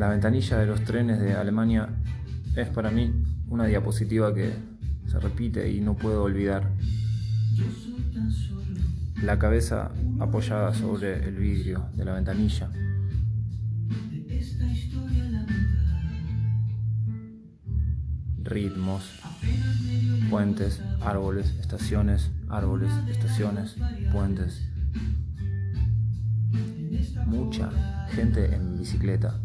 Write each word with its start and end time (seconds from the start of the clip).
La 0.00 0.08
ventanilla 0.08 0.56
de 0.56 0.64
los 0.64 0.82
trenes 0.82 1.20
de 1.20 1.34
Alemania 1.34 1.86
es 2.56 2.68
para 2.68 2.90
mí 2.90 3.12
una 3.50 3.66
diapositiva 3.66 4.34
que 4.34 4.50
se 5.06 5.20
repite 5.20 5.70
y 5.70 5.82
no 5.82 5.94
puedo 5.94 6.22
olvidar. 6.22 6.70
La 9.22 9.38
cabeza 9.38 9.90
apoyada 10.18 10.72
sobre 10.72 11.22
el 11.28 11.34
vidrio 11.34 11.90
de 11.96 12.06
la 12.06 12.14
ventanilla. 12.14 12.70
Ritmos, 18.42 19.20
puentes, 20.30 20.80
árboles, 21.02 21.54
estaciones, 21.60 22.30
árboles, 22.48 22.90
estaciones, 23.10 23.76
puentes. 24.10 24.66
Mucha 27.26 27.70
gente 28.14 28.54
en 28.54 28.78
bicicleta. 28.78 29.38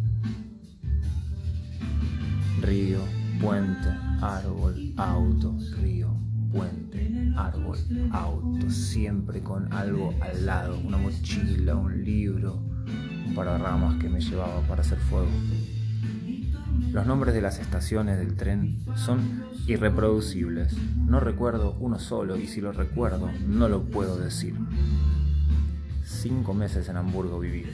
Río, 2.66 2.98
puente, 3.40 3.90
árbol, 4.22 4.92
auto, 4.98 5.55
río, 5.80 6.10
puente, 6.52 7.32
árbol, 7.38 7.78
auto, 8.12 8.72
siempre 8.72 9.44
con 9.44 9.72
algo 9.72 10.16
al 10.20 10.48
lado, 10.48 10.80
una 10.84 10.98
mochila, 10.98 11.76
un 11.76 12.04
libro, 12.04 12.64
un 13.28 13.36
par 13.36 13.50
de 13.50 13.58
ramas 13.60 14.02
que 14.02 14.10
me 14.10 14.20
llevaba 14.20 14.62
para 14.62 14.82
hacer 14.82 14.98
fuego. 14.98 15.30
Los 16.91 17.05
nombres 17.05 17.36
de 17.36 17.41
las 17.41 17.60
estaciones 17.60 18.18
del 18.18 18.36
tren 18.36 18.80
son 18.96 19.44
irreproducibles. 19.68 20.76
No 20.96 21.20
recuerdo 21.20 21.77
uno 21.80 22.00
solo 22.00 22.36
y 22.36 22.48
si 22.48 22.62
lo 22.62 22.72
recuerdo 22.72 23.30
no 23.48 23.70
lo 23.70 23.84
puedo 23.84 24.18
decir. 24.18 24.55
Cinco 26.04 26.55
meses 26.55 26.90
en 26.90 26.98
Hamburgo 26.98 27.40
viví. 27.40 27.66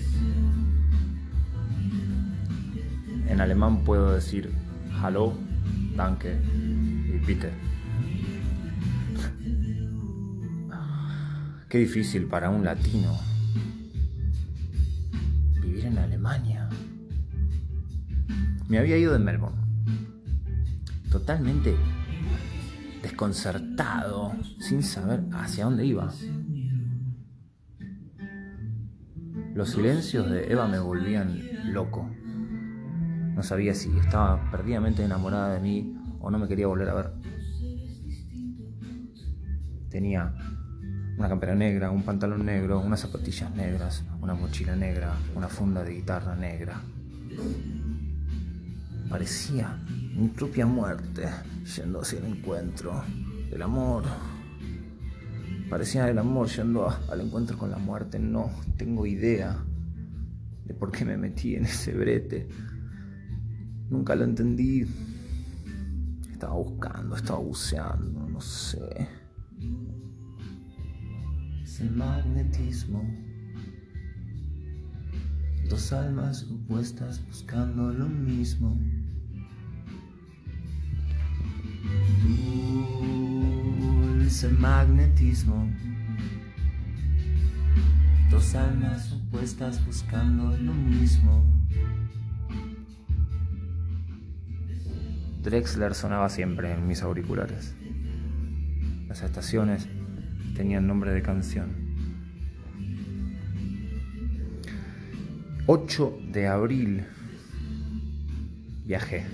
En 3.30 3.40
alemán 3.40 3.86
puedo 3.86 4.12
decir 4.12 4.52
Hallo, 5.04 5.34
Danke 5.96 6.40
y 6.44 7.18
Bitte. 7.26 7.52
Qué 11.68 11.80
difícil 11.80 12.28
para 12.28 12.52
un 12.52 12.64
latino 12.64 13.18
vivir 15.60 15.86
en 15.86 15.98
Alemania. 15.98 16.70
Me 18.70 18.78
había 18.78 18.96
ido 18.96 19.14
de 19.14 19.18
Melbourne. 19.18 19.58
Totalmente 21.10 21.76
desconcertado, 23.02 24.34
sin 24.60 24.84
saber 24.84 25.24
hacia 25.34 25.66
dónde 25.66 25.84
iba. 25.84 26.14
Los 29.56 29.72
silencios 29.72 30.30
de 30.30 30.52
Eva 30.52 30.68
me 30.68 30.78
volvían 30.78 31.42
loco. 31.74 32.08
No 33.36 33.44
sabía 33.44 33.74
si 33.74 33.96
estaba 33.98 34.50
perdidamente 34.52 35.04
enamorada 35.04 35.54
de 35.54 35.60
mí 35.60 35.96
o 36.20 36.30
no 36.30 36.38
me 36.38 36.48
quería 36.48 36.68
volver 36.68 36.90
a 36.90 36.94
ver. 36.94 37.12
Tenía 39.90 40.34
una 41.18 41.30
campera 41.30 41.54
negra, 41.56 41.92
un 41.92 42.04
pantalón 42.04 42.46
negro, 42.46 42.80
unas 42.80 43.02
zapatillas 43.02 43.54
negras, 43.56 44.04
una 44.22 44.34
mochila 44.34 44.76
negra, 44.76 45.16
una 45.36 45.48
funda 45.48 45.84
de 45.84 45.94
guitarra 45.94 46.36
negra. 46.36 46.82
Parecía 49.10 49.78
mi 50.16 50.30
propia 50.30 50.66
muerte 50.66 51.28
yendo 51.76 52.02
hacia 52.02 52.20
el 52.20 52.26
encuentro 52.26 53.04
del 53.50 53.62
amor. 53.62 54.04
Parecía 55.70 56.08
el 56.10 56.18
amor 56.18 56.48
yendo 56.48 56.90
al 56.90 57.22
encuentro 57.22 57.58
con 57.58 57.72
la 57.72 57.78
muerte. 57.78 58.20
No 58.20 58.52
tengo 58.78 59.06
idea 59.06 59.58
de 60.66 60.74
por 60.74 60.92
qué 60.92 61.06
me 61.06 61.18
metí 61.18 61.56
en 61.56 61.66
ese 61.66 61.94
brete. 61.94 62.48
Nunca 63.92 64.16
lo 64.16 64.24
entendí. 64.24 64.88
Estaba 66.32 66.56
buscando, 66.56 67.18
estaba 67.18 67.40
buceando, 67.40 68.26
no 68.30 68.40
sé. 68.40 69.10
Es 71.62 71.82
magnetismo. 71.92 73.04
Dos 75.70 75.92
almas 75.92 76.44
opuestas 76.50 77.22
buscando 77.28 77.92
lo 77.92 78.08
mismo. 78.08 78.80
Dulce 84.22 84.48
magnetismo. 84.52 85.70
Dos 88.30 88.56
almas 88.56 89.12
opuestas 89.12 89.86
buscando 89.86 90.56
lo 90.58 90.74
mismo. 90.74 91.44
Drexler 95.42 95.96
sonaba 95.96 96.30
siempre 96.30 96.72
en 96.72 96.88
mis 96.88 97.02
auriculares. 97.02 97.76
Las 99.08 99.24
estaciones 99.24 99.88
tenían 100.56 100.86
nombre 100.86 101.12
de 101.12 101.24
canción. 101.24 101.72
8 105.66 106.20
de 106.32 106.48
abril 106.48 107.06
viajé 108.86 109.26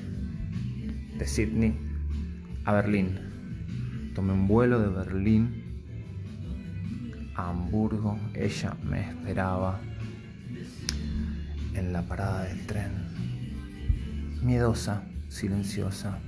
de 1.17 1.27
Sydney 1.27 1.75
a 2.63 2.73
Berlín. 2.73 4.11
Tomé 4.15 4.31
un 4.33 4.47
vuelo 4.47 4.79
de 4.79 4.87
Berlín 4.87 5.63
a 7.35 7.49
Hamburgo. 7.49 8.17
Ella 8.33 8.77
me 8.83 9.09
esperaba 9.09 9.81
en 11.73 11.91
la 11.91 12.01
parada 12.01 12.43
del 12.43 12.65
tren. 12.65 12.91
Miedosa, 14.41 15.03
silenciosa, 15.27 16.19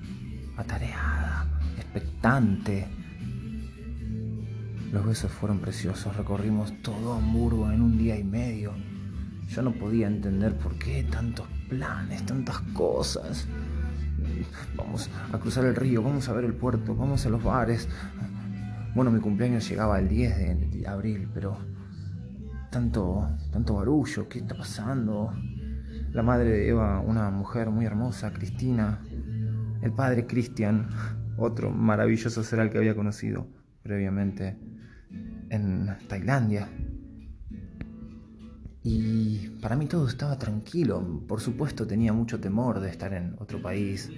atareada, 0.58 1.48
expectante. 1.78 2.88
Los 4.92 5.06
besos 5.06 5.32
fueron 5.32 5.60
preciosos. 5.60 6.16
Recorrimos 6.16 6.74
todo 6.82 7.14
Hamburgo 7.14 7.72
en 7.72 7.82
un 7.82 7.98
día 7.98 8.18
y 8.18 8.24
medio. 8.24 8.74
Yo 9.48 9.62
no 9.62 9.72
podía 9.72 10.08
entender 10.08 10.56
por 10.58 10.78
qué 10.78 11.04
tantos 11.04 11.48
planes, 11.70 12.26
tantas 12.26 12.60
cosas. 12.74 13.48
Vamos 14.76 15.10
a 15.32 15.38
cruzar 15.40 15.66
el 15.66 15.76
río, 15.76 16.04
vamos 16.04 16.28
a 16.30 16.34
ver 16.34 16.46
el 16.46 16.54
puerto, 16.54 16.96
vamos 16.96 17.26
a 17.26 17.30
los 17.30 17.44
bares. 17.44 17.88
Bueno, 18.96 19.12
mi 19.12 19.20
cumpleaños 19.20 19.68
llegaba 19.70 20.00
el 20.00 20.08
10 20.08 20.72
de 20.72 20.88
abril, 20.88 21.30
pero 21.34 21.58
tanto, 22.70 23.28
tanto 23.52 23.76
barullo, 23.76 24.28
¿qué 24.28 24.40
está 24.40 24.56
pasando? 24.56 25.34
La 26.12 26.24
madre 26.24 26.50
de 26.50 26.70
Eva, 26.70 27.00
una 27.00 27.30
mujer 27.30 27.70
muy 27.70 27.86
hermosa, 27.86 28.34
Cristina. 28.34 29.00
El 29.82 29.94
padre 29.94 30.26
Cristian, 30.26 30.90
otro 31.38 31.70
maravilloso 31.70 32.44
ser 32.44 32.60
al 32.60 32.72
que 32.72 32.80
había 32.80 32.96
conocido 32.96 33.48
previamente 33.84 34.58
en 35.50 35.88
Tailandia. 36.08 36.68
Y 38.82 39.50
para 39.62 39.76
mí 39.76 39.86
todo 39.86 40.08
estaba 40.08 40.40
tranquilo. 40.40 41.24
Por 41.28 41.42
supuesto 41.42 41.86
tenía 41.86 42.12
mucho 42.12 42.40
temor 42.40 42.80
de 42.80 42.90
estar 42.90 43.14
en 43.14 43.36
otro 43.38 43.62
país, 43.62 44.10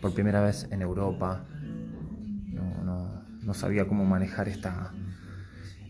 por 0.00 0.14
primera 0.14 0.40
vez 0.40 0.68
en 0.70 0.82
Europa. 0.82 1.46
No, 3.42 3.54
sabía 3.54 3.88
cómo 3.88 4.04
manejar 4.04 4.48
esta, 4.48 4.92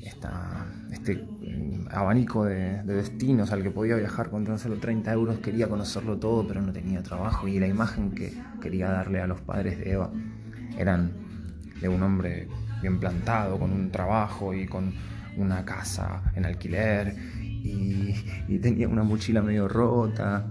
esta, 0.02 0.66
este 0.90 1.16
mm, 1.16 1.88
abanico 1.90 2.44
de, 2.44 2.82
destinos 2.84 3.52
al 3.52 3.62
que 3.62 3.70
podía 3.70 3.96
viajar 3.96 4.30
con 4.30 4.44
tan 4.44 4.58
solo 4.58 4.76
30 4.76 5.12
euros. 5.12 5.38
Quería 5.38 5.68
conocerlo 5.68 6.18
todo, 6.18 6.46
pero 6.46 6.62
no 6.62 6.72
tenía 6.72 7.02
trabajo. 7.02 7.48
Y 7.48 7.58
la 7.58 7.66
imagen 7.66 8.12
que 8.12 8.32
quería 8.60 8.90
darle 8.90 9.20
a 9.20 9.26
los 9.26 9.40
padres 9.40 9.78
de 9.78 9.92
Eva 9.92 10.10
eran 10.78 11.12
de 11.80 11.88
un 11.88 12.02
hombre 12.02 12.48
bien 12.82 12.98
plantado, 12.98 13.58
con 13.58 13.72
un 13.72 13.90
trabajo 13.90 14.54
y 14.54 14.66
con 14.66 14.92
una 15.36 15.64
casa 15.64 16.22
en 16.34 16.44
alquiler 16.44 17.14
y, 17.62 18.58
tenía 18.60 18.88
una 18.88 19.02
mochila 19.02 19.42
medio 19.42 19.68
rota 19.68 20.46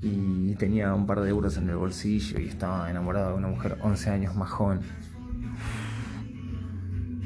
y 0.00 0.54
tenía 0.56 0.94
un 0.94 1.06
par 1.06 1.20
de 1.20 1.30
euros 1.30 1.56
en 1.56 1.68
el 1.68 1.76
bolsillo 1.76 2.40
y 2.40 2.48
estaba 2.48 2.90
enamorado 2.90 3.30
de 3.30 3.36
una 3.36 3.48
mujer 3.48 3.78
11 3.82 4.10
años 4.10 4.34
más 4.34 4.50
joven. 4.50 4.80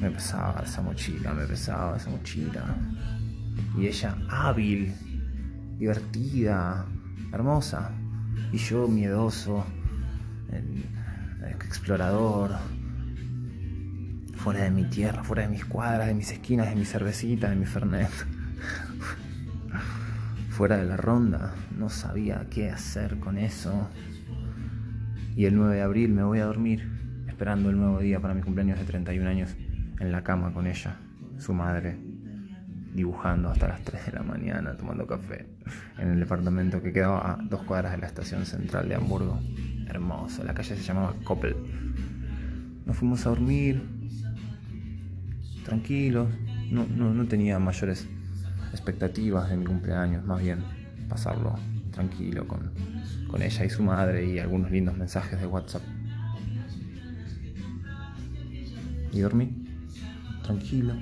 Me 0.00 0.10
pesaba 0.10 0.62
esa 0.64 0.82
mochila, 0.82 1.32
me 1.32 1.46
pesaba 1.46 1.96
esa 1.96 2.10
mochila. 2.10 2.76
Y 3.78 3.86
ella 3.86 4.16
hábil, 4.28 4.94
divertida, 5.78 6.84
hermosa. 7.32 7.92
Y 8.52 8.58
yo 8.58 8.86
miedoso, 8.86 9.64
explorador, 11.48 12.52
fuera 14.34 14.64
de 14.64 14.70
mi 14.70 14.84
tierra, 14.84 15.24
fuera 15.24 15.42
de 15.42 15.48
mis 15.48 15.64
cuadras, 15.64 16.06
de 16.06 16.14
mis 16.14 16.30
esquinas, 16.30 16.68
de 16.68 16.76
mi 16.76 16.84
cervecita, 16.84 17.50
de 17.50 17.56
mi 17.56 17.66
fernet 17.66 18.10
fuera 20.50 20.78
de 20.78 20.84
la 20.84 20.96
ronda, 20.96 21.54
no 21.76 21.90
sabía 21.90 22.46
qué 22.50 22.70
hacer 22.70 23.18
con 23.18 23.36
eso. 23.36 23.90
Y 25.36 25.44
el 25.44 25.54
9 25.54 25.74
de 25.74 25.82
abril 25.82 26.12
me 26.12 26.22
voy 26.22 26.38
a 26.38 26.46
dormir, 26.46 26.88
esperando 27.28 27.68
el 27.68 27.76
nuevo 27.76 27.98
día 27.98 28.20
para 28.20 28.32
mi 28.32 28.40
cumpleaños 28.40 28.78
de 28.78 28.86
31 28.86 29.28
años, 29.28 29.54
en 30.00 30.12
la 30.12 30.22
cama 30.22 30.52
con 30.52 30.66
ella, 30.66 30.96
su 31.38 31.52
madre, 31.52 31.98
dibujando 32.94 33.50
hasta 33.50 33.68
las 33.68 33.82
3 33.82 34.06
de 34.06 34.12
la 34.12 34.22
mañana, 34.22 34.76
tomando 34.76 35.06
café, 35.06 35.46
en 35.98 36.10
el 36.10 36.20
departamento 36.20 36.82
que 36.82 36.92
quedaba 36.92 37.32
a 37.32 37.38
dos 37.42 37.62
cuadras 37.62 37.92
de 37.92 37.98
la 37.98 38.06
estación 38.06 38.46
central 38.46 38.88
de 38.88 38.94
Hamburgo. 38.94 39.38
Hermoso, 39.88 40.42
la 40.44 40.54
calle 40.54 40.76
se 40.76 40.82
llamaba 40.82 41.14
Koppel. 41.24 41.56
Nos 42.84 42.96
fuimos 42.96 43.26
a 43.26 43.30
dormir, 43.30 43.82
tranquilos, 45.64 46.28
no, 46.70 46.86
no 46.86 47.26
tenía 47.26 47.58
mayores 47.58 48.08
expectativas 48.72 49.50
de 49.50 49.56
mi 49.56 49.64
cumpleaños, 49.64 50.24
más 50.24 50.40
bien 50.40 50.60
pasarlo 51.08 51.54
tranquilo 51.92 52.46
con, 52.46 52.70
con 53.30 53.42
ella 53.42 53.64
y 53.64 53.70
su 53.70 53.82
madre 53.82 54.26
y 54.26 54.38
algunos 54.38 54.70
lindos 54.70 54.96
mensajes 54.96 55.40
de 55.40 55.46
WhatsApp. 55.46 55.82
Y 59.12 59.20
dormí, 59.20 59.55
tranquilo, 60.46 60.94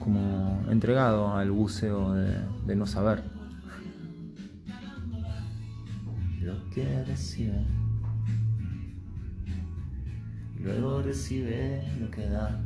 como 0.00 0.62
entregado 0.68 1.34
al 1.34 1.50
buceo 1.50 2.12
de, 2.12 2.76
no 2.76 2.86
saber. 2.86 3.24
Lo 6.42 6.68
que 6.70 7.04
recibe, 7.04 7.64
luego 10.62 11.02
recibe 11.02 11.82
lo 11.98 12.10
que 12.10 12.28
da. 12.28 12.62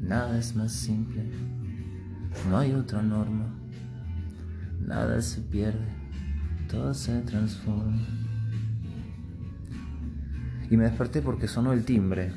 Nada 0.00 0.38
es 0.38 0.54
más 0.54 0.72
simple, 0.72 1.24
no 2.48 2.58
hay 2.58 2.72
otra 2.72 3.02
norma. 3.02 3.52
Nada 4.80 5.20
se 5.20 5.40
pierde, 5.40 5.86
todo 6.68 6.94
se 6.94 7.20
transforma. 7.22 8.00
Y 10.70 10.76
me 10.76 10.84
desperté 10.84 11.20
porque 11.20 11.48
sonó 11.48 11.72
el 11.72 11.84
timbre. 11.84 12.32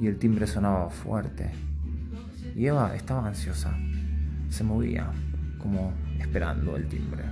Y 0.00 0.06
el 0.06 0.18
timbre 0.18 0.46
sonaba 0.46 0.90
fuerte. 0.90 1.50
Y 2.56 2.66
Eva 2.66 2.94
estaba 2.94 3.26
ansiosa. 3.26 3.76
Se 4.48 4.64
movía, 4.64 5.10
como 5.58 5.92
esperando 6.18 6.76
el 6.76 6.88
timbre. 6.88 7.24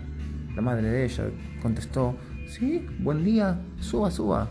La 0.55 0.63
madre 0.63 0.89
de 0.89 1.05
ella 1.05 1.25
contestó, 1.63 2.17
sí, 2.49 2.87
buen 2.99 3.25
día, 3.25 3.61
suba, 3.79 4.11
suba. 4.11 4.49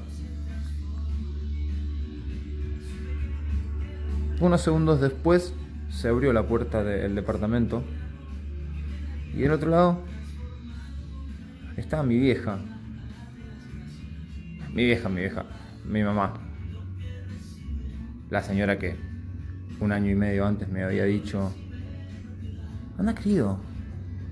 Unos 4.39 4.61
segundos 4.61 5.01
después 5.01 5.53
se 5.89 6.07
abrió 6.07 6.31
la 6.31 6.47
puerta 6.47 6.83
del 6.83 7.15
departamento 7.15 7.83
y 9.33 9.39
del 9.39 9.51
otro 9.51 9.69
lado 9.69 10.01
estaba 11.75 12.03
mi 12.03 12.17
vieja, 12.17 12.59
mi 14.73 14.85
vieja, 14.85 15.09
mi 15.09 15.21
vieja, 15.21 15.45
mi 15.85 16.03
mamá. 16.03 16.48
La 18.29 18.43
señora 18.43 18.77
que 18.77 18.95
un 19.79 19.91
año 19.91 20.11
y 20.11 20.15
medio 20.15 20.45
antes 20.45 20.69
me 20.69 20.83
había 20.83 21.05
dicho, 21.05 21.51
anda 22.97 23.15
querido, 23.15 23.59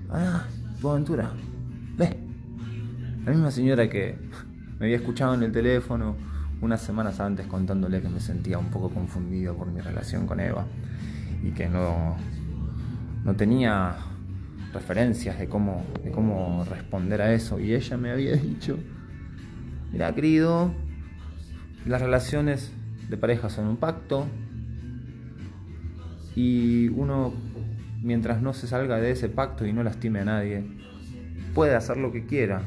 anda, 0.08 0.46
aventura, 0.84 1.32
ve. 1.96 2.16
La 3.24 3.32
misma 3.32 3.50
señora 3.50 3.88
que 3.88 4.16
me 4.78 4.86
había 4.86 4.96
escuchado 4.96 5.34
en 5.34 5.42
el 5.42 5.52
teléfono 5.52 6.16
unas 6.60 6.80
semanas 6.80 7.18
antes 7.20 7.46
contándole 7.46 8.00
que 8.00 8.08
me 8.08 8.20
sentía 8.20 8.58
un 8.58 8.70
poco 8.70 8.90
confundido 8.90 9.56
por 9.56 9.68
mi 9.68 9.80
relación 9.80 10.26
con 10.26 10.40
Eva 10.40 10.66
y 11.42 11.50
que 11.50 11.68
no, 11.68 12.16
no 13.24 13.34
tenía 13.34 13.96
referencias 14.72 15.38
de 15.38 15.48
cómo, 15.48 15.84
de 16.04 16.10
cómo 16.10 16.64
responder 16.68 17.22
a 17.22 17.32
eso. 17.32 17.58
Y 17.58 17.74
ella 17.74 17.96
me 17.96 18.10
había 18.10 18.32
dicho, 18.36 18.78
mira 19.92 20.14
querido, 20.14 20.72
las 21.86 22.00
relaciones 22.00 22.72
de 23.08 23.16
pareja 23.16 23.48
son 23.48 23.66
un 23.66 23.76
pacto 23.76 24.26
y 26.34 26.88
uno, 26.90 27.32
mientras 28.02 28.40
no 28.42 28.52
se 28.52 28.66
salga 28.66 28.98
de 28.98 29.10
ese 29.10 29.28
pacto 29.28 29.66
y 29.66 29.72
no 29.72 29.82
lastime 29.82 30.20
a 30.20 30.24
nadie, 30.24 30.64
puede 31.54 31.74
hacer 31.74 31.96
lo 31.96 32.12
que 32.12 32.26
quiera. 32.26 32.62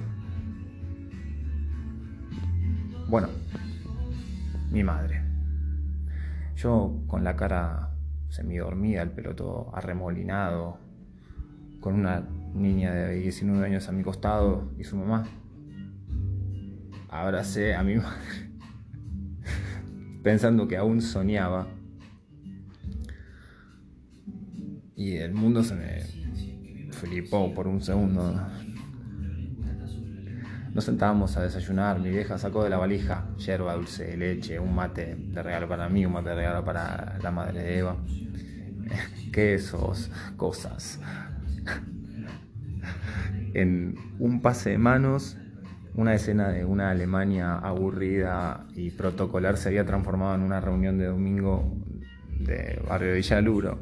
Bueno, 3.07 3.29
mi 4.71 4.83
madre. 4.83 5.21
Yo 6.55 7.01
con 7.07 7.23
la 7.23 7.35
cara 7.35 7.91
semidormida, 8.29 9.01
el 9.01 9.11
pelo 9.11 9.35
todo 9.35 9.71
arremolinado, 9.75 10.77
con 11.79 11.95
una 11.95 12.27
niña 12.53 12.93
de 12.93 13.15
19 13.15 13.65
años 13.65 13.87
a 13.89 13.91
mi 13.91 14.03
costado 14.03 14.71
y 14.77 14.83
su 14.83 14.95
mamá. 14.95 15.25
Abracé 17.09 17.75
a 17.75 17.83
mi 17.83 17.95
madre, 17.95 18.50
pensando 20.23 20.67
que 20.67 20.77
aún 20.77 21.01
soñaba. 21.01 21.67
Y 24.95 25.17
el 25.17 25.33
mundo 25.33 25.63
se 25.63 25.75
me 25.75 26.91
flipó 26.91 27.53
por 27.53 27.67
un 27.67 27.81
segundo. 27.81 28.39
Nos 30.73 30.85
sentábamos 30.85 31.35
a 31.35 31.41
desayunar, 31.41 31.99
mi 31.99 32.09
vieja 32.11 32.37
sacó 32.37 32.63
de 32.63 32.69
la 32.69 32.77
valija 32.77 33.25
yerba, 33.37 33.73
dulce 33.73 34.15
leche, 34.15 34.57
un 34.57 34.73
mate 34.73 35.15
de 35.15 35.43
regalo 35.43 35.67
para 35.67 35.89
mí, 35.89 36.05
un 36.05 36.13
mate 36.13 36.29
de 36.29 36.35
regalo 36.35 36.63
para 36.63 37.19
la 37.21 37.31
madre 37.31 37.61
de 37.61 37.79
Eva, 37.79 37.97
quesos, 39.33 40.09
cosas, 40.37 41.01
en 43.53 43.95
un 44.17 44.41
pase 44.41 44.69
de 44.69 44.77
manos, 44.77 45.35
una 45.95 46.13
escena 46.13 46.49
de 46.49 46.65
una 46.65 46.91
Alemania 46.91 47.55
aburrida 47.55 48.65
y 48.73 48.91
protocolar 48.91 49.57
se 49.57 49.69
había 49.69 49.85
transformado 49.85 50.35
en 50.35 50.41
una 50.41 50.61
reunión 50.61 50.97
de 50.97 51.05
domingo 51.05 51.77
de 52.39 52.81
barrio 52.87 53.13
Villaluro. 53.13 53.79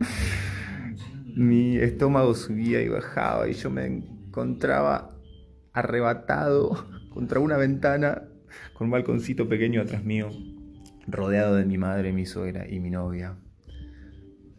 Mi 1.36 1.76
estómago 1.76 2.34
subía 2.34 2.82
y 2.82 2.88
bajaba 2.88 3.48
y 3.48 3.54
yo 3.54 3.70
me 3.70 3.86
encontraba 3.86 5.16
arrebatado 5.72 6.86
contra 7.10 7.40
una 7.40 7.56
ventana 7.56 8.24
con 8.74 8.88
un 8.88 8.90
balconcito 8.90 9.48
pequeño 9.48 9.80
atrás 9.80 10.04
mío, 10.04 10.28
rodeado 11.06 11.56
de 11.56 11.64
mi 11.64 11.78
madre, 11.78 12.12
mi 12.12 12.26
suegra 12.26 12.68
y 12.68 12.80
mi 12.80 12.90
novia 12.90 13.38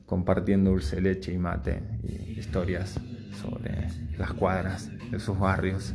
compartiendo 0.06 0.72
dulce 0.72 1.02
leche 1.02 1.34
y 1.34 1.38
mate 1.38 1.82
y 2.04 2.40
historias 2.40 3.00
sobre 3.34 3.90
las 4.18 4.34
cuadras 4.34 4.92
de 5.12 5.20
sus 5.20 5.38
barrios. 5.38 5.94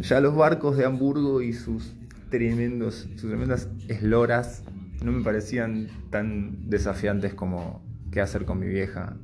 Ya 0.00 0.20
los 0.20 0.34
barcos 0.34 0.76
de 0.76 0.84
Hamburgo 0.84 1.42
y 1.42 1.52
sus 1.52 1.94
tremendos, 2.30 3.08
sus 3.16 3.28
tremendas 3.28 3.68
esloras 3.88 4.62
no 5.02 5.12
me 5.12 5.22
parecían 5.22 5.88
tan 6.10 6.68
desafiantes 6.68 7.34
como 7.34 7.82
qué 8.10 8.20
hacer 8.20 8.44
con 8.44 8.58
mi 8.58 8.66
vieja 8.68 9.16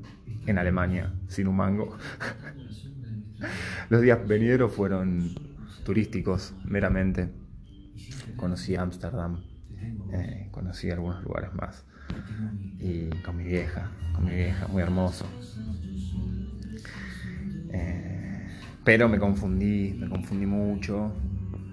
en 0.47 0.59
Alemania 0.59 1.15
sin 1.29 1.49
un 1.49 1.57
mango. 1.57 1.97
Los 3.89 4.01
días 4.03 4.27
venideros 4.27 4.73
fueron 4.73 5.35
turísticos 5.85 6.55
meramente. 6.65 7.31
Conocí 8.37 8.75
Ámsterdam, 8.75 9.45
eh, 10.13 10.49
conocí 10.51 10.91
algunos 10.91 11.23
lugares 11.23 11.53
más. 11.55 11.85
Y 12.79 13.09
con 13.23 13.37
mi 13.37 13.45
vieja, 13.45 13.91
con 14.15 14.25
mi 14.25 14.35
vieja, 14.35 14.67
muy 14.69 14.83
hermoso. 14.83 15.27
Eh, 17.73 18.47
pero 18.85 19.09
me 19.09 19.19
confundí, 19.19 19.95
me 19.99 20.09
confundí 20.09 20.47
mucho 20.47 21.13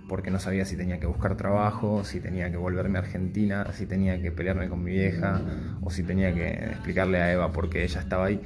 porque 0.07 0.29
no 0.29 0.39
sabía 0.39 0.65
si 0.65 0.75
tenía 0.75 1.00
que 1.00 1.05
buscar 1.05 1.38
trabajo, 1.38 2.03
si 2.03 2.19
tenía 2.19 2.51
que 2.51 2.57
volverme 2.57 2.97
a 2.97 3.01
Argentina, 3.01 3.65
si 3.71 3.85
tenía 3.85 4.21
que 4.21 4.31
pelearme 4.31 4.67
con 4.67 4.83
mi 4.83 4.91
vieja 4.91 5.41
o 5.81 5.89
si 5.89 6.03
tenía 6.03 6.33
que 6.33 6.50
explicarle 6.50 7.21
a 7.21 7.31
Eva 7.31 7.53
por 7.53 7.69
qué 7.69 7.83
ella 7.83 8.01
estaba 8.01 8.25
ahí. 8.25 8.41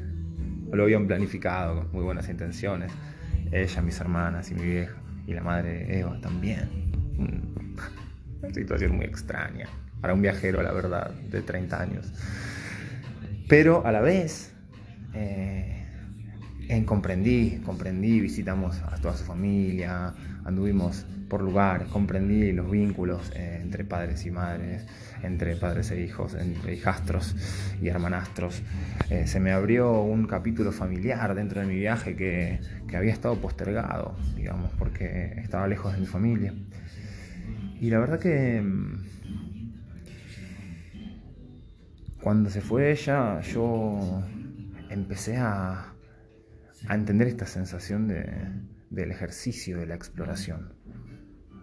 Lo 0.72 0.82
habían 0.84 1.06
planificado 1.06 1.76
con 1.76 1.92
muy 1.92 2.02
buenas 2.02 2.28
intenciones. 2.28 2.92
Ella, 3.52 3.82
mis 3.82 4.00
hermanas 4.00 4.50
y 4.50 4.54
mi 4.54 4.64
vieja. 4.64 4.96
Y 5.26 5.34
la 5.34 5.42
madre 5.42 5.84
de 5.84 6.00
Eva 6.00 6.20
también. 6.20 6.68
Una 8.42 8.52
situación 8.52 8.96
muy 8.96 9.04
extraña 9.04 9.66
para 10.00 10.14
un 10.14 10.22
viajero, 10.22 10.62
la 10.62 10.72
verdad, 10.72 11.10
de 11.10 11.42
30 11.42 11.80
años. 11.80 12.12
Pero 13.48 13.84
a 13.84 13.92
la 13.92 14.00
vez, 14.00 14.52
eh, 15.14 15.80
comprendí, 16.86 17.60
comprendí, 17.64 18.20
visitamos 18.20 18.80
a 18.82 18.96
toda 18.96 19.16
su 19.16 19.24
familia, 19.24 20.14
anduvimos 20.44 21.04
por 21.28 21.42
lugares, 21.42 21.88
comprendí 21.88 22.52
los 22.52 22.70
vínculos 22.70 23.32
eh, 23.34 23.60
entre 23.62 23.84
padres 23.84 24.24
y 24.26 24.30
madres, 24.30 24.86
entre 25.22 25.56
padres 25.56 25.90
e 25.90 26.00
hijos, 26.00 26.34
entre 26.34 26.74
hijastros 26.74 27.34
y 27.80 27.88
hermanastros. 27.88 28.62
Eh, 29.10 29.26
se 29.26 29.40
me 29.40 29.52
abrió 29.52 30.00
un 30.02 30.26
capítulo 30.26 30.72
familiar 30.72 31.34
dentro 31.34 31.60
de 31.60 31.66
mi 31.66 31.76
viaje 31.76 32.16
que, 32.16 32.60
que 32.88 32.96
había 32.96 33.12
estado 33.12 33.36
postergado, 33.36 34.16
digamos, 34.36 34.70
porque 34.78 35.34
estaba 35.38 35.66
lejos 35.66 35.92
de 35.92 36.00
mi 36.00 36.06
familia. 36.06 36.54
Y 37.80 37.90
la 37.90 37.98
verdad 37.98 38.18
que 38.18 38.62
cuando 42.22 42.50
se 42.50 42.60
fue 42.60 42.90
ella, 42.92 43.40
yo 43.40 44.22
empecé 44.88 45.36
a, 45.38 45.94
entender 46.88 47.28
esta 47.28 47.46
sensación 47.46 48.08
de, 48.08 48.26
del 48.88 49.10
ejercicio, 49.10 49.78
de 49.78 49.86
la 49.86 49.94
exploración. 49.94 50.74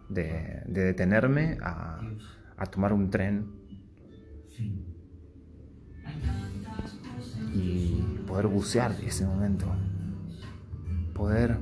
de, 0.10 0.62
detenerme 0.68 1.58
a 1.62 2.66
tomar 2.72 2.94
un 2.94 3.10
tren 3.10 3.58
y 7.54 8.02
poder 8.28 8.48
bucear 8.48 8.92
ese 9.06 9.26
momento, 9.26 9.68
poder 11.14 11.58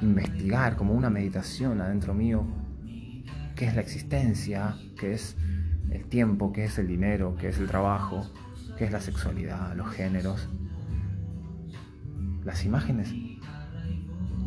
investigar 0.00 0.76
como 0.76 0.94
una 0.94 1.10
meditación 1.10 1.80
adentro 1.80 2.14
mío 2.14 2.46
qué 3.54 3.66
es 3.66 3.74
la 3.74 3.80
existencia, 3.80 4.76
qué 4.98 5.14
es 5.14 5.36
el 5.90 6.04
tiempo, 6.06 6.52
qué 6.52 6.64
es 6.64 6.78
el 6.78 6.86
dinero, 6.86 7.36
qué 7.38 7.48
es 7.48 7.58
el 7.58 7.66
trabajo, 7.66 8.30
qué 8.76 8.84
es 8.84 8.92
la 8.92 9.00
sexualidad, 9.00 9.74
los 9.76 9.88
géneros. 9.90 10.48
Las 12.44 12.64
imágenes 12.64 13.12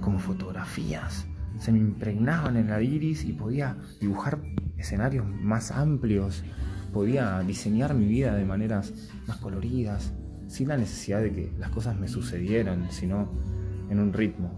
como 0.02 0.20
fotografías 0.20 1.28
se 1.58 1.72
me 1.72 1.80
impregnaban 1.80 2.56
en 2.56 2.70
la 2.70 2.82
iris 2.82 3.26
y 3.26 3.34
podía 3.34 3.78
dibujar 4.00 4.40
escenarios 4.78 5.28
más 5.28 5.72
amplios, 5.72 6.44
podía 6.94 7.40
diseñar 7.42 7.94
mi 7.94 8.06
vida 8.06 8.34
de 8.34 8.46
maneras 8.46 8.94
más 9.28 9.38
coloridas, 9.38 10.14
sin 10.48 10.70
la 10.70 10.78
necesidad 10.78 11.22
de 11.22 11.34
que 11.34 11.52
las 11.60 11.70
cosas 11.70 12.00
me 12.00 12.08
sucedieran, 12.08 12.90
sino 12.92 13.30
en 13.90 14.00
un 14.00 14.14
ritmo, 14.14 14.58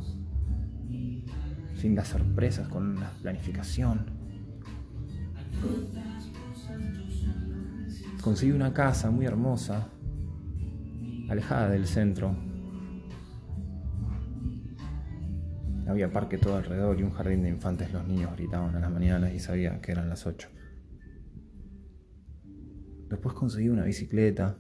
sin 1.75 1.95
las 1.95 2.09
sorpresas, 2.09 2.67
con 2.67 3.00
la 3.00 3.09
planificación. 3.21 4.20
Conseguí 8.21 8.51
una 8.51 8.71
casa 8.71 9.09
muy 9.09 9.25
hermosa, 9.25 9.89
alejada 11.27 11.69
del 11.69 11.87
centro. 11.87 12.35
Había 15.87 16.11
parque 16.11 16.37
todo 16.37 16.57
alrededor 16.57 16.99
y 16.99 17.03
un 17.03 17.09
jardín 17.09 17.41
de 17.41 17.49
infantes. 17.49 17.91
Los 17.91 18.07
niños 18.07 18.31
gritaban 18.35 18.75
a 18.75 18.79
las 18.79 18.91
mañanas 18.91 19.33
y 19.33 19.39
sabía 19.39 19.81
que 19.81 19.91
eran 19.91 20.07
las 20.07 20.27
8. 20.27 20.49
Después 23.09 23.33
conseguí 23.33 23.69
una 23.69 23.83
bicicleta 23.83 24.57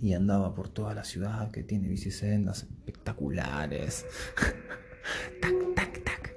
y 0.00 0.14
andaba 0.14 0.54
por 0.54 0.68
toda 0.68 0.94
la 0.94 1.02
ciudad 1.02 1.50
que 1.50 1.64
tiene 1.64 1.88
bicisendas 1.88 2.62
espectaculares. 2.62 4.06
tac, 5.40 5.74
tac, 5.74 6.04
tac. 6.04 6.34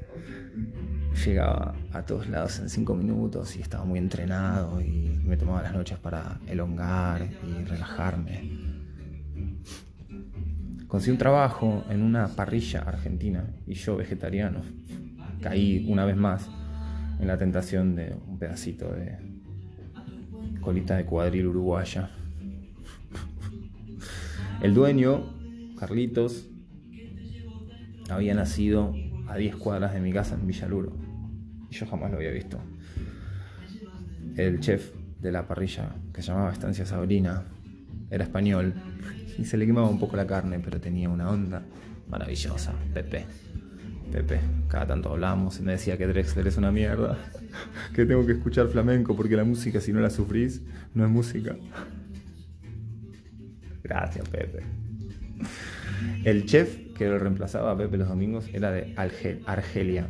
Llegaba 1.24 1.76
a 1.94 2.04
todos 2.04 2.28
lados 2.28 2.60
en 2.60 2.70
cinco 2.70 2.96
minutos 2.96 3.56
y 3.56 3.62
estaba 3.62 3.86
muy 3.86 4.00
entrenado 4.00 4.82
y 4.82 5.15
me 5.26 5.38
tomaba 5.38 5.64
las 5.64 5.74
noches 5.74 5.98
para 5.98 6.40
elongar 6.48 7.28
y 7.44 7.64
relajarme. 7.64 8.52
Conseguí 10.88 11.12
un 11.12 11.18
trabajo 11.18 11.84
en 11.90 12.02
una 12.02 12.28
parrilla 12.28 12.82
argentina 12.82 13.46
y 13.66 13.74
yo 13.74 13.98
vegetariano. 13.98 14.62
Caí 15.42 15.86
una 15.90 16.06
vez 16.06 16.16
más 16.16 16.50
en 17.20 17.28
la 17.28 17.38
tentación 17.38 17.96
de 17.96 18.16
un 18.28 18.38
pedacito 18.38 18.92
de 18.92 19.18
colita 20.62 20.96
de 20.96 21.06
cuadril 21.06 21.48
uruguaya. 21.48 22.12
El 24.62 24.74
dueño, 24.74 25.34
Carlitos, 25.78 26.50
había 28.10 28.36
nacido 28.36 28.94
a 29.28 29.38
10 29.38 29.56
cuadras 29.56 29.94
de 29.94 30.00
mi 30.00 30.14
casa 30.14 30.36
en 30.36 30.46
Villaluro. 30.46 30.96
Y 31.70 31.76
yo 31.76 31.88
jamás 31.88 32.12
lo 32.12 32.18
había 32.18 32.32
visto. 32.32 32.60
El 34.38 34.60
chef 34.60 34.92
de 35.26 35.32
la 35.32 35.48
parrilla, 35.48 35.90
que 36.14 36.22
se 36.22 36.28
llamaba 36.30 36.52
Estancia 36.52 36.86
Sabrina, 36.86 37.44
era 38.10 38.24
español 38.24 38.74
y 39.38 39.46
se 39.46 39.58
le 39.58 39.66
quemaba 39.66 39.90
un 39.90 40.00
poco 40.00 40.16
la 40.16 40.28
carne, 40.28 40.60
pero 40.60 40.80
tenía 40.80 41.10
una 41.10 41.30
onda 41.30 41.64
maravillosa. 42.08 42.74
Pepe. 42.94 43.26
Pepe, 44.12 44.40
cada 44.70 44.86
tanto 44.86 45.10
hablamos 45.10 45.60
y 45.60 45.64
me 45.64 45.74
decía 45.74 45.98
que 45.98 46.06
Drexler 46.06 46.48
es 46.48 46.58
una 46.58 46.72
mierda, 46.72 47.18
que 47.96 48.06
tengo 48.06 48.26
que 48.26 48.34
escuchar 48.34 48.68
flamenco 48.68 49.16
porque 49.16 49.36
la 49.36 49.44
música 49.44 49.82
si 49.82 49.92
no 49.92 50.00
la 50.00 50.12
sufrís 50.12 50.62
no 50.94 51.04
es 51.04 51.10
música. 51.10 51.56
Gracias, 53.84 54.30
Pepe. 54.30 54.64
El 56.24 56.46
chef 56.46 56.94
que 56.94 57.08
lo 57.08 57.18
reemplazaba 57.18 57.72
a 57.72 57.78
Pepe 57.78 57.98
los 57.98 58.08
domingos 58.08 58.48
era 58.54 58.72
de 58.72 58.94
Argelia. 58.96 60.08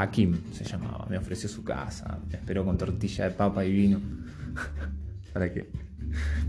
Hakim 0.00 0.52
se 0.52 0.64
llamaba, 0.64 1.06
me 1.08 1.18
ofreció 1.18 1.48
su 1.48 1.62
casa, 1.62 2.18
me 2.28 2.36
esperó 2.36 2.64
con 2.64 2.78
tortilla 2.78 3.24
de 3.24 3.30
papa 3.32 3.64
y 3.64 3.72
vino 3.72 4.00
para 5.32 5.52
que 5.52 5.70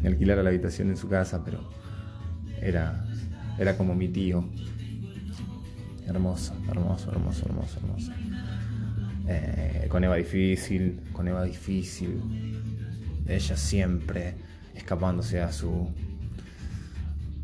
me 0.01 0.09
alquilara 0.09 0.43
la 0.43 0.49
habitación 0.49 0.89
en 0.89 0.97
su 0.97 1.07
casa, 1.07 1.43
pero 1.43 1.69
era, 2.61 3.05
era 3.57 3.77
como 3.77 3.95
mi 3.95 4.07
tío. 4.07 4.47
Hermoso, 6.07 6.53
hermoso, 6.69 7.11
hermoso, 7.11 7.45
hermoso, 7.45 7.79
hermoso. 7.79 8.11
Eh, 9.27 9.87
con 9.89 10.03
Eva 10.03 10.15
difícil, 10.15 11.01
con 11.13 11.27
Eva 11.27 11.43
difícil. 11.43 12.21
Ella 13.27 13.55
siempre 13.55 14.35
escapándose 14.75 15.41
a 15.41 15.51
su 15.51 15.89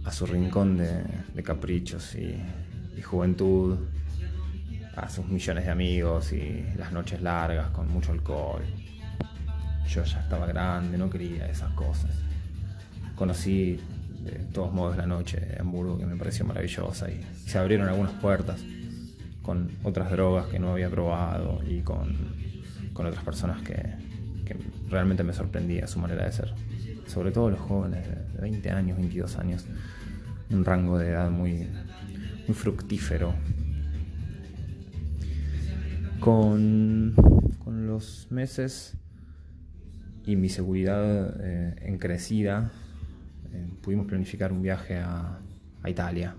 a 0.08 0.12
su 0.12 0.26
rincón 0.26 0.78
de, 0.78 1.44
caprichos 1.44 2.16
y, 2.16 2.38
y, 2.98 3.02
juventud, 3.02 3.78
a 4.98 5.10
sus 5.10 5.28
millones 5.28 5.66
de 5.66 5.72
amigos 5.72 6.34
y 6.34 6.66
las 6.76 6.92
noches 6.92 7.22
largas 7.22 7.70
con 7.70 7.88
mucho 7.88 8.12
alcohol. 8.12 8.64
Yo 9.88 10.04
ya 10.04 10.20
estaba 10.20 10.48
grande, 10.48 10.98
no 10.98 11.10
quería 11.10 11.48
esas 11.48 11.72
cosas. 11.74 12.12
Conocí 13.16 13.80
de 14.24 14.32
todos 14.52 14.74
modos 14.74 14.98
la 14.98 15.06
noche 15.06 15.40
en 15.54 15.62
Hamburgo 15.62 16.00
que 16.00 16.06
me 16.06 16.16
pareció 16.16 16.46
maravillosa 16.46 17.10
y 17.12 17.24
se 17.46 17.58
abrieron 17.60 17.88
algunas 17.88 18.14
puertas 18.14 18.60
con 19.44 19.72
otras 19.84 20.12
drogas 20.12 20.48
que 20.48 20.60
no 20.60 20.72
había 20.72 20.90
probado 20.90 21.62
y 21.66 21.82
con, 21.82 22.18
otras 22.94 23.24
personas 23.24 23.62
que, 23.62 24.08
realmente 24.90 25.24
me 25.24 25.34
sorprendía 25.34 25.86
su 25.88 26.00
manera 26.00 26.26
de 26.26 26.32
ser. 26.32 26.54
Sobre 27.06 27.32
todo 27.32 27.52
los 27.52 27.60
jóvenes 27.60 28.08
de 28.08 28.42
20 28.42 28.72
años, 28.72 28.98
22 28.98 29.38
años, 29.38 29.66
un 30.50 30.66
rango 30.66 30.98
de 30.98 31.10
edad 31.10 31.30
muy 31.30 31.68
fructífero. 32.54 33.34
Con, 36.28 37.16
los 37.88 38.28
meses 38.32 38.98
y 40.26 40.36
mi 40.36 40.50
seguridad 40.50 41.38
eh, 41.40 41.74
encrecida, 41.84 42.70
eh, 43.54 43.66
pudimos 43.82 44.08
planificar 44.08 44.52
un 44.52 44.62
viaje 44.62 44.98
a, 44.98 45.40
Italia, 45.86 46.36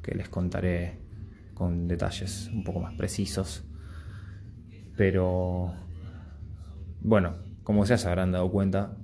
que 0.00 0.14
les 0.14 0.28
contaré 0.28 1.00
con 1.54 1.88
detalles 1.88 2.50
un 2.54 2.62
poco 2.62 2.78
más 2.78 2.94
precisos. 2.94 3.64
Pero, 4.96 5.74
bueno, 7.00 7.34
como 7.64 7.84
ya 7.84 7.98
se 7.98 8.06
habrán 8.06 8.30
dado 8.30 8.48
cuenta, 8.48 8.96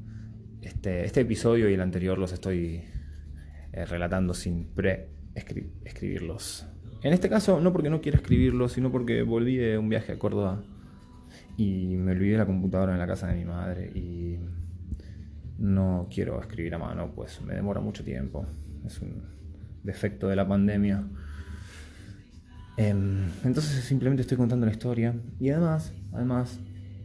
este, 0.62 1.04
este 1.04 1.23
episodio 1.23 1.68
y 1.68 1.75
el 1.75 1.80
anterior 1.80 2.16
los 2.16 2.33
estoy 2.33 2.85
eh, 3.73 3.85
relatando 3.87 4.35
sin 4.35 4.66
pre-escribirlos. 4.66 6.64
En 7.02 7.12
este 7.12 7.28
caso, 7.28 7.61
no 7.61 7.73
porque 7.73 7.90
no 7.90 8.00
quiera 8.00 8.19
escribirlos, 8.19 8.73
sino 8.73 8.90
porque 8.90 9.23
volví 9.23 9.57
de 9.57 9.78
un 9.78 9.88
viaje 9.88 10.12
a 10.12 10.19
Córdoba 10.19 10.62
y 11.57 11.97
me 11.97 12.12
olvidé 12.12 12.37
la 12.37 12.47
computadora 12.47 12.93
en 12.93 12.99
la 12.99 13.07
casa 13.07 13.28
de 13.28 13.35
mi 13.37 13.45
madre 13.45 13.90
y 13.95 14.38
no 15.59 16.09
quiero 16.12 16.40
escribir 16.40 16.75
a 16.75 16.78
mano, 16.78 17.12
pues 17.14 17.40
me 17.43 17.55
demora 17.55 17.81
mucho 17.81 18.02
tiempo. 18.02 18.47
Es 18.85 19.00
un 19.00 19.23
defecto 19.85 20.28
de 20.28 20.37
la 20.37 20.47
pandemia. 20.47 21.05
Em, 22.76 23.28
entonces 23.45 23.85
simplemente 23.85 24.23
estoy 24.23 24.37
contando 24.37 24.67
la 24.67 24.73
historia. 24.73 25.14
Y 25.38 25.50
además, 25.50 25.93
además, 26.12 26.61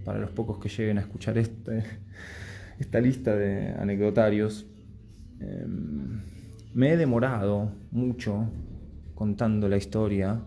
para 0.06 0.20
los 0.20 0.32
pocos 0.32 0.60
que 0.60 0.70
lleguen 0.70 0.98
a 0.98 1.02
escuchar 1.02 1.38
este, 1.38 1.84
esta 2.80 3.00
lista 3.00 3.36
de 3.36 3.74
anecdotarios, 3.74 4.66
em, 5.40 6.22
me 6.74 6.94
he 6.94 6.98
demorado 6.98 7.72
mucho 7.92 8.50
contando 9.24 9.70
la 9.70 9.78
historia 9.78 10.38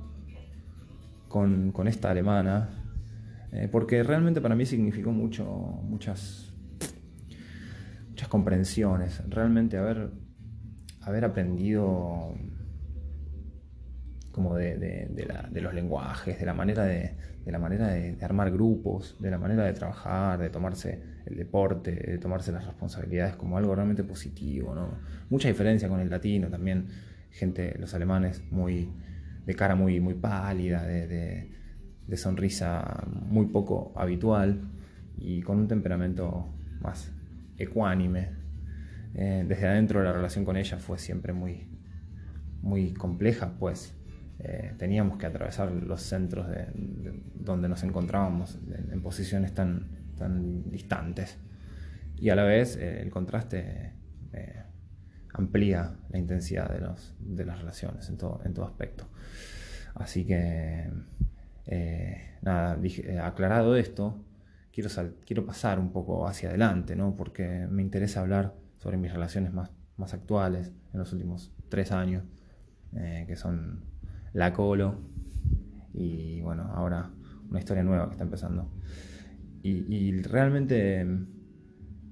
con, 1.29 1.73
esta 1.87 2.11
alemana, 2.11 2.69
eh, 3.51 3.71
porque 3.73 4.03
realmente 4.03 4.43
para 4.43 4.55
mí 4.55 4.67
significó 4.67 5.13
mucho, 5.13 5.47
muchas 5.47 6.53
muchas 8.11 8.29
comprensiones, 8.29 9.23
realmente 9.31 9.79
haber, 9.79 10.11
haber 11.01 11.25
aprendido 11.25 12.35
como 14.31 14.55
de, 14.57 15.09
los 15.55 15.73
lenguajes, 15.73 16.39
de 16.39 16.45
la 16.45 16.53
manera, 16.53 16.85
de, 16.85 17.17
la 17.47 17.59
manera 17.59 17.89
de, 17.89 18.23
armar 18.23 18.51
grupos, 18.51 19.17
de 19.19 19.31
la 19.31 19.39
manera 19.39 19.65
de 19.65 19.73
trabajar, 19.73 20.39
de 20.39 20.51
tomarse 20.51 21.03
el 21.25 21.39
deporte, 21.39 21.93
de 21.93 22.19
tomarse 22.19 22.53
las 22.53 22.67
responsabilidades 22.67 23.37
como 23.37 23.57
algo 23.57 23.75
realmente 23.75 24.05
positivo. 24.05 24.75
¿no? 24.75 24.99
Mucha 25.31 25.49
diferencia 25.49 25.89
con 25.89 26.01
el 26.01 26.11
latino 26.11 26.49
también, 26.49 27.16
gente, 27.37 27.77
los 27.79 27.95
alemanes, 27.95 28.43
muy 28.51 28.89
de 29.47 29.55
cara 29.55 29.77
muy, 29.77 30.01
muy 30.01 30.15
pálida, 30.15 30.85
de, 30.85 31.53
sonrisa 32.17 33.05
muy 33.07 33.47
poco 33.47 33.93
habitual 33.97 34.61
y 35.17 35.43
con 35.43 35.59
un 35.59 35.69
temperamento 35.69 36.49
más 36.81 37.13
ecuánime. 37.57 38.31
Eh, 39.15 39.45
desde 39.47 39.69
adentro 39.69 40.03
la 40.03 40.13
relación 40.13 40.45
con 40.45 40.57
ella 40.57 40.79
fue 40.79 40.99
siempre 40.99 41.33
muy, 41.33 41.69
muy 42.63 42.93
compleja, 42.93 43.55
pues 43.59 43.95
eh, 44.39 44.75
teníamos 44.79 45.17
que 45.19 45.27
atravesar 45.27 45.71
los 45.71 46.03
centros 46.03 46.49
de, 46.49 46.67
donde 47.35 47.69
nos 47.69 47.83
encontrábamos 47.83 48.59
en, 48.91 49.01
posiciones 49.01 49.55
tan, 49.55 50.15
tan 50.17 50.71
distantes. 50.71 51.39
Y 52.17 52.31
a 52.31 52.35
la 52.35 52.45
vez 52.45 52.77
eh, 52.77 53.03
el 53.03 53.11
contraste 53.11 53.93
amplía 55.37 55.97
la 56.09 56.19
intensidad 56.19 56.71
de, 56.71 56.81
los, 56.81 57.15
de 57.21 57.45
las 57.45 57.59
relaciones 57.59 58.09
en 58.09 58.17
todo, 58.17 58.41
en 58.45 58.55
todo 58.55 58.65
aspecto. 58.65 59.07
Así 59.95 60.25
que, 60.25 60.91
nada, 62.43 62.79
aclarado 63.23 63.77
esto, 63.77 64.25
quiero, 64.73 64.91
quiero 65.27 65.47
pasar 65.47 65.79
un 65.79 65.93
poco 65.93 66.27
hacia 66.27 66.49
adelante, 66.49 66.97
¿no? 66.97 67.17
porque 67.17 67.67
me 67.71 67.83
interesa 67.83 68.21
hablar 68.21 68.55
sobre 68.79 68.97
mis 68.97 69.13
relaciones 69.13 69.53
más, 69.53 69.71
más 69.97 70.15
actuales 70.15 70.73
en 70.93 70.99
los 70.99 71.13
últimos 71.13 71.53
tres 71.69 71.93
años, 71.93 72.25
que 73.27 73.37
son 73.37 73.85
la 74.33 74.53
Colo 74.55 75.01
y 75.93 76.41
bueno, 76.41 76.71
ahora 76.75 77.11
una 77.51 77.59
historia 77.59 77.83
nueva 77.83 78.07
que 78.07 78.13
está 78.13 78.25
empezando. 78.25 78.71
Y, 79.63 80.23
realmente 80.23 81.05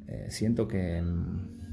eh, 0.08 0.26
siento 0.28 0.66
que 0.66 1.00
mm, 1.00 1.63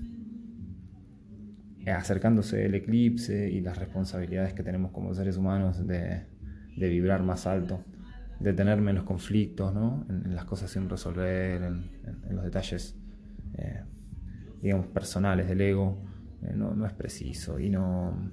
acercándose 1.88 2.65
el 2.65 2.75
eclipse 2.75 3.50
y 3.50 3.61
las 3.61 3.77
responsabilidades 3.77 4.53
que 4.53 4.63
tenemos 4.63 4.91
como 4.91 5.13
seres 5.13 5.38
humanos 5.38 5.85
de, 5.88 6.25
vibrar 6.75 7.23
más 7.23 7.47
alto, 7.47 7.83
de 8.39 8.53
tener 8.53 8.79
menos 8.81 9.03
conflictos 9.03 9.73
¿no? 9.73 10.05
en, 10.09 10.35
las 10.35 10.45
cosas 10.45 10.71
sin 10.71 10.89
resolver, 10.89 11.63
en, 11.63 12.35
los 12.35 12.43
detalles, 12.43 12.95
eh, 13.57 13.83
digamos, 14.61 14.88
personales 14.88 15.47
del 15.47 15.61
ego, 15.61 16.03
eh, 16.43 16.53
no, 16.55 16.73
no 16.75 16.85
es 16.85 16.93
preciso 16.93 17.59
y 17.59 17.69
no 17.69 18.31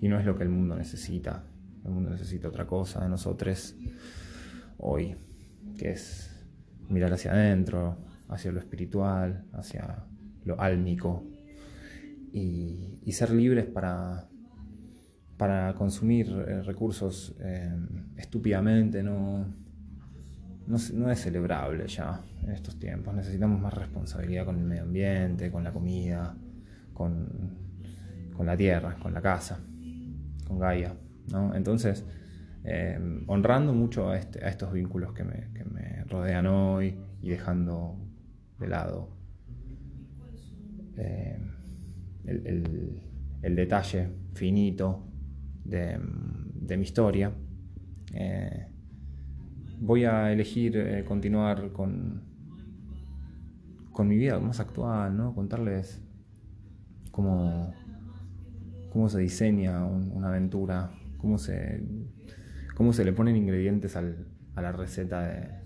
y 0.00 0.08
no 0.08 0.18
es 0.18 0.26
lo 0.26 0.36
que 0.36 0.44
el 0.44 0.48
mundo 0.48 0.76
necesita. 0.76 1.44
El 1.84 1.92
mundo 1.92 2.10
necesita 2.10 2.48
otra 2.48 2.66
cosa 2.66 3.02
de 3.02 3.08
nosotros 3.08 3.76
hoy, 4.78 5.16
que 5.78 5.90
es 5.90 6.44
mirar 6.88 7.12
hacia 7.12 7.32
adentro, 7.32 7.98
hacia 8.28 8.52
lo 8.52 8.58
espiritual, 8.58 9.44
hacia 9.52 10.04
lo 10.44 10.60
álmico 10.60 11.24
y, 12.38 13.12
ser 13.12 13.30
libres 13.30 13.64
para, 13.64 14.28
para 15.38 15.74
consumir 15.74 16.28
eh, 16.28 16.62
recursos 16.62 17.34
eh, 17.40 17.74
estúpidamente 18.18 19.02
no, 19.02 19.46
no, 20.66 21.10
es 21.10 21.20
celebrable 21.20 21.86
ya 21.86 22.20
en 22.42 22.50
estos 22.50 22.78
tiempos. 22.78 23.14
Necesitamos 23.14 23.58
más 23.58 23.72
responsabilidad 23.72 24.44
con 24.44 24.58
el 24.58 24.64
medio 24.64 24.82
ambiente, 24.82 25.50
con 25.50 25.64
la 25.64 25.72
comida, 25.72 26.36
con, 26.92 27.56
con 28.36 28.44
la 28.44 28.56
tierra, 28.56 28.98
con 29.00 29.14
la 29.14 29.22
casa 29.22 29.58
con 30.46 30.58
Gaia. 30.58 30.94
¿no? 31.32 31.54
Entonces, 31.54 32.04
eh, 32.64 32.98
honrando 33.28 33.72
mucho 33.72 34.14
este, 34.14 34.44
a, 34.44 34.48
estos 34.48 34.72
vínculos 34.72 35.14
que 35.14 35.24
me, 35.24 35.46
rodean 36.08 36.46
hoy 36.46 36.96
y 37.20 37.30
dejando 37.30 37.96
de 38.60 38.68
lado 38.68 39.16
el, 42.26 43.56
detalle 43.56 44.08
finito 44.34 45.06
de, 45.64 45.98
mi 46.76 46.82
historia, 46.82 47.32
eh, 48.12 48.66
voy 49.80 50.04
a 50.04 50.32
elegir 50.32 51.04
continuar 51.06 51.72
con, 51.72 52.22
con 53.92 54.08
mi 54.08 54.16
vida 54.16 54.38
más 54.40 54.60
actual, 54.60 55.16
¿no? 55.16 55.34
contarles 55.34 56.02
cómo 57.10 57.72
cómo 58.96 59.10
se 59.10 59.18
diseña 59.18 59.84
una 59.84 60.28
aventura, 60.28 60.90
cómo 61.18 61.36
se, 61.36 61.82
cómo 62.74 62.94
se 62.94 63.04
le 63.04 63.12
ponen 63.12 63.36
ingredientes 63.36 63.94
a 63.94 64.62
la 64.62 64.72
receta 64.72 65.60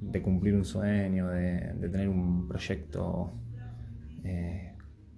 de, 0.00 0.22
cumplir 0.22 0.54
un 0.54 0.64
sueño, 0.64 1.26
de, 1.26 1.74
tener 1.90 2.08
un 2.08 2.46
proyecto 2.46 3.32
eh, 4.22 4.67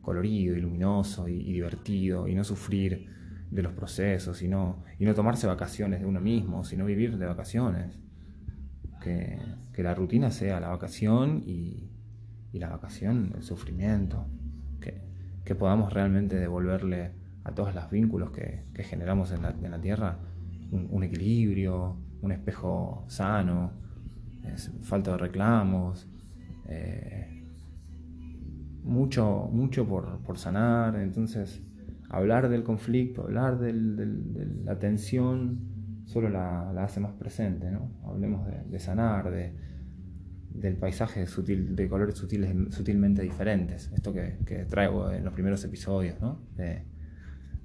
colorido 0.02 0.56
y 0.56 0.60
luminoso 0.60 1.28
y, 1.28 1.52
divertido 1.52 2.28
y 2.28 2.34
no 2.34 2.44
sufrir 2.44 3.06
de 3.50 3.62
los 3.62 3.72
procesos 3.72 4.42
y 4.42 4.48
no, 4.48 4.84
y 4.98 5.04
no 5.04 5.14
tomarse 5.14 5.46
vacaciones 5.46 6.00
de 6.00 6.06
uno 6.06 6.20
mismo, 6.20 6.64
sino 6.64 6.84
vivir 6.84 7.18
de 7.18 7.26
vacaciones. 7.26 7.98
Que, 9.02 9.38
la 9.76 9.94
rutina 9.94 10.30
sea 10.30 10.60
la 10.60 10.68
vacación 10.68 11.42
y, 11.46 11.88
la 12.52 12.68
vacación 12.68 13.32
el 13.34 13.42
sufrimiento. 13.42 14.26
Que, 14.78 15.00
que 15.44 15.54
podamos 15.54 15.92
realmente 15.92 16.36
devolverle 16.36 17.12
a 17.44 17.52
todos 17.52 17.74
los 17.74 17.90
vínculos 17.90 18.30
que, 18.30 18.64
generamos 18.84 19.32
en 19.32 19.42
la, 19.42 19.80
Tierra, 19.80 20.18
un, 20.70 21.02
equilibrio, 21.02 21.96
un 22.20 22.32
espejo 22.32 23.04
sano, 23.08 23.72
falta 24.82 25.12
de 25.12 25.18
reclamos, 25.18 26.08
eh, 26.66 27.39
mucho, 28.82 29.48
mucho 29.52 29.86
por, 29.86 30.38
sanar, 30.38 30.96
entonces 30.96 31.62
hablar 32.08 32.48
del 32.48 32.62
conflicto, 32.62 33.22
hablar 33.22 33.58
de 33.58 33.72
la 34.64 34.78
tensión, 34.78 36.04
solo 36.06 36.28
la, 36.28 36.70
hace 36.82 37.00
más 37.00 37.12
presente, 37.12 37.70
¿no? 37.70 37.90
Hablemos 38.04 38.46
de, 38.68 38.78
sanar, 38.78 39.30
de, 39.30 39.54
del 40.50 40.76
paisaje 40.76 41.26
sutil, 41.26 41.76
de 41.76 41.88
colores 41.88 42.16
sutiles, 42.16 42.54
sutilmente 42.74 43.22
diferentes, 43.22 43.90
esto 43.92 44.12
que, 44.12 44.66
traigo 44.68 45.10
en 45.10 45.24
los 45.24 45.32
primeros 45.32 45.64
episodios, 45.64 46.20
¿no? 46.20 46.40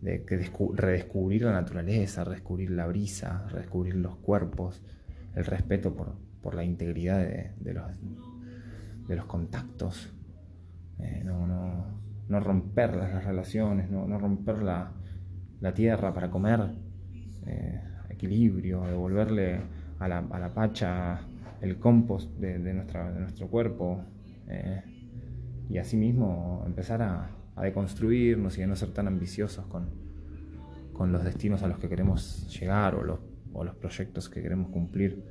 de 0.06 0.24
que 0.24 0.52
redescubrir 0.76 1.44
la 1.44 1.54
naturaleza, 1.54 2.24
redescubrir 2.24 2.70
la 2.70 2.86
brisa, 2.86 3.48
redescubrir 3.50 3.96
los 3.96 4.16
cuerpos, 4.18 4.84
el 5.36 5.46
respeto 5.46 5.96
por, 5.96 6.54
la 6.54 6.64
integridad 6.64 7.18
de, 7.58 7.74
los, 7.74 7.86
de 9.08 9.16
los 9.16 9.26
contactos, 9.26 10.14
eh, 11.00 11.24
no, 11.24 12.40
romper 12.40 12.96
las, 12.96 13.24
relaciones, 13.24 13.90
no, 13.90 14.18
romper 14.18 14.62
la, 14.62 14.92
tierra 15.74 16.14
para 16.14 16.30
comer, 16.30 16.62
eh, 17.48 17.82
equilibrio, 18.10 18.84
devolverle 18.84 19.62
a 20.00 20.08
la, 20.08 20.54
pacha 20.54 21.22
el 21.62 21.80
compost 21.80 22.32
de, 22.38 22.74
nuestro 22.74 23.48
cuerpo 23.48 24.04
eh, 24.48 24.84
y 25.70 25.78
asimismo 25.78 26.64
empezar 26.66 27.02
a, 27.02 27.32
deconstruirnos 27.62 28.58
y 28.58 28.64
a 28.64 28.68
no 28.68 28.76
ser 28.76 28.90
tan 28.90 29.08
ambiciosos 29.08 29.66
con, 29.68 31.12
los 31.12 31.24
destinos 31.24 31.64
a 31.64 31.68
los 31.68 31.80
que 31.80 31.88
queremos 31.90 32.48
llegar 32.60 32.96
o 32.96 33.04
los, 33.04 33.76
proyectos 33.76 34.30
que 34.30 34.42
queremos 34.42 34.70
cumplir. 34.70 35.24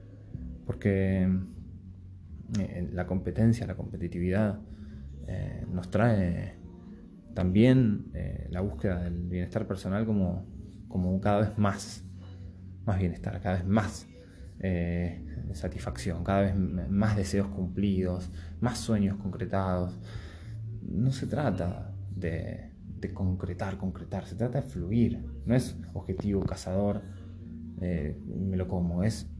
Porque 0.66 1.28
la 2.92 3.06
competencia, 3.06 3.66
la 3.66 3.74
competitividad 3.74 4.58
eh, 5.26 5.64
nos 5.70 5.90
trae 5.90 6.56
también 7.34 8.10
eh, 8.14 8.48
la 8.50 8.60
búsqueda 8.60 9.02
del 9.02 9.26
bienestar 9.28 9.66
personal 9.66 10.06
como, 10.06 10.46
como 10.88 11.20
cada 11.20 11.40
vez 11.40 11.58
más, 11.58 12.04
más 12.84 12.98
bienestar, 12.98 13.40
cada 13.40 13.56
vez 13.56 13.66
más 13.66 14.08
satisfacción, 15.52 16.24
cada 16.24 16.40
vez 16.40 16.56
más 16.56 17.16
deseos 17.16 17.48
cumplidos, 17.48 18.30
más 18.60 18.78
sueños 18.78 19.18
concretados. 19.18 19.98
No 20.82 21.12
se 21.12 21.26
trata 21.26 21.94
de, 22.14 22.72
concretar, 23.12 23.76
concretar, 23.76 24.26
se 24.26 24.34
trata 24.34 24.62
de 24.62 24.68
fluir, 24.68 25.22
no 25.44 25.54
es 25.54 25.76
objetivo 25.92 26.42
cazador, 26.44 27.02
eh, 27.80 28.18
me 28.26 28.56
lo 28.56 28.66
como, 28.66 29.02
es, 29.04 29.30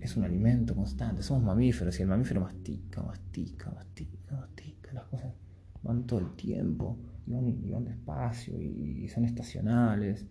es 0.00 0.16
un 0.16 0.24
alimento 0.24 0.74
constante, 0.74 1.22
somos 1.22 1.44
mamíferos 1.44 1.98
y 1.98 2.02
el 2.02 2.08
mamífero 2.08 2.40
mastica, 2.40 3.02
mastica, 3.02 3.70
mastica, 3.70 4.36
mastica, 4.36 4.92
las 4.92 5.04
cosas 5.04 5.34
van 5.82 6.04
todo 6.06 6.20
el 6.20 6.34
tiempo, 6.34 6.98
y 7.26 7.70
van, 7.70 7.84
despacio 7.84 8.60
y, 8.60 9.08
son 9.08 9.24
estacionales 9.24 10.26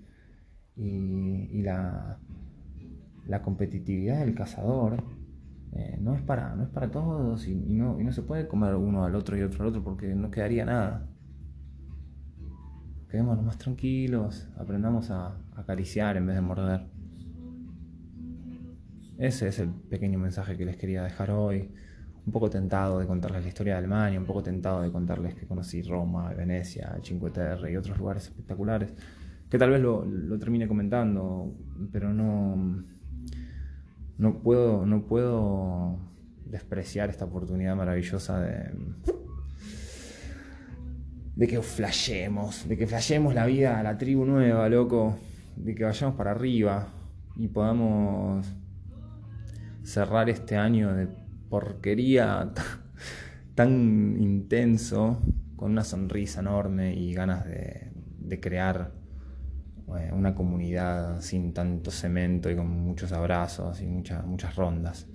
y, 0.75 1.62
la, 1.62 2.19
la 3.28 3.41
competitividad 3.41 4.19
del 4.19 4.34
cazador 4.34 5.04
eh, 5.73 5.97
no, 5.99 6.15
es 6.15 6.21
para, 6.21 6.56
no 6.56 6.63
es 6.63 6.69
para 6.69 6.89
todos 6.89 7.47
y, 7.47 7.56
no, 7.56 7.99
y, 7.99 8.04
no, 8.04 8.13
se 8.13 8.21
puede 8.21 8.47
comer 8.47 8.75
uno 8.75 9.04
al 9.04 9.15
otro 9.15 9.38
y 9.38 9.41
otro 9.41 9.63
al 9.63 9.69
otro 9.69 9.84
porque 9.84 10.15
no 10.15 10.32
quedaría 10.32 10.63
nada 10.65 11.08
quedémonos 13.10 13.45
más 13.45 13.58
tranquilos, 13.58 14.49
aprendamos 14.58 15.10
a 15.12 15.38
acariciar 15.56 16.17
en 16.17 16.28
vez 16.28 16.36
de 16.36 16.41
morder. 16.41 16.94
Ese 19.17 19.47
es 19.47 19.60
el 19.60 19.69
pequeño 19.69 20.19
mensaje 20.19 20.58
que 20.58 20.65
les 20.65 20.78
quería 20.78 21.04
dejar 21.04 21.32
hoy. 21.32 21.71
Un 22.25 22.32
poco 22.32 22.49
tentado 22.49 22.99
de 22.99 23.06
contarles 23.06 23.43
la 23.43 23.47
historia 23.47 23.73
de 23.73 23.80
Alemania, 23.80 24.19
un 24.19 24.25
poco 24.25 24.41
tentado 24.41 24.82
de 24.82 24.91
contarles 24.91 25.36
que 25.36 25.45
conocí 25.45 25.82
Roma, 25.84 26.34
Venecia, 26.34 26.97
Cinque 27.04 27.30
Terre 27.30 27.71
y 27.71 27.75
otros 27.78 27.97
lugares 27.97 28.23
espectaculares, 28.23 28.93
que 29.49 29.60
tal 29.60 29.69
vez 29.69 29.80
lo, 29.80 30.04
lo 30.06 30.39
termine 30.39 30.67
comentando, 30.67 31.54
pero 31.91 32.12
no, 32.12 32.84
no, 34.17 34.39
puedo, 34.39 34.88
no 34.88 35.06
puedo 35.06 35.99
despreciar 36.45 37.12
esta 37.12 37.25
oportunidad 37.25 37.75
maravillosa 37.75 38.39
de 38.41 38.71
de 41.36 41.47
que 41.47 41.62
flashemos, 41.62 42.67
de 42.67 42.78
que 42.78 42.88
flashemos 42.88 43.34
la 43.34 43.45
vida 43.45 43.80
a 43.80 43.84
la 43.84 43.97
tribu 43.97 44.25
nueva, 44.25 44.69
loco. 44.69 45.17
de 45.56 45.75
que 45.75 45.84
vayamos 45.84 46.15
para 46.15 46.32
arriba 46.32 46.88
y 47.36 47.47
podamos 47.47 48.45
cerrar 49.86 50.30
este 50.30 50.58
año 50.58 50.93
de 50.93 51.08
porquería 51.50 52.52
tan 53.56 54.17
intenso 54.19 55.21
con 55.56 55.71
una 55.71 55.84
sonrisa 55.84 56.41
enorme 56.41 56.93
y 56.93 57.13
ganas 57.13 57.45
de, 57.45 57.91
crear 58.41 58.91
eh, 59.98 60.12
una 60.12 60.36
comunidad 60.36 61.21
sin 61.21 61.54
tanto 61.54 61.91
cemento 61.91 62.50
y 62.50 62.56
con 62.56 62.67
muchos 62.67 63.13
abrazos 63.13 63.82
y 63.82 63.88
muchas 63.88 64.26
muchas 64.26 64.56
rondas. 64.56 65.08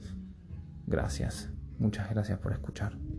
Gracias, 0.87 1.51
muchas 1.79 2.09
gracias 2.09 2.39
por 2.39 2.53
escuchar. 2.53 3.10